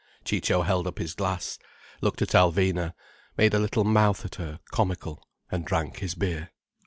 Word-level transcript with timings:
Ciccio 0.25 0.63
held 0.63 0.87
up 0.87 0.97
his 0.97 1.13
glass, 1.13 1.59
looked 2.01 2.23
at 2.23 2.29
Alvina, 2.29 2.95
made 3.37 3.53
a 3.53 3.59
little 3.59 3.83
mouth 3.83 4.25
at 4.25 4.33
her, 4.41 4.59
comical, 4.71 5.29
and 5.51 5.63
drank 5.63 5.99
his 5.99 6.15
beer. 6.15 6.49